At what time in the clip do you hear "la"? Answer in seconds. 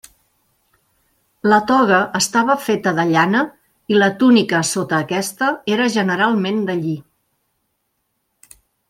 1.51-1.57, 3.99-4.09